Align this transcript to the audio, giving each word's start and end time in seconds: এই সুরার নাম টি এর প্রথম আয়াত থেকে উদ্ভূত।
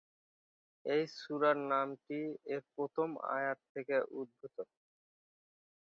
এই 0.85 1.03
সুরার 1.17 1.57
নাম 1.71 1.87
টি 2.05 2.19
এর 2.53 2.61
প্রথম 2.73 3.09
আয়াত 3.31 3.59
থেকে 3.73 3.95
উদ্ভূত। 4.13 4.55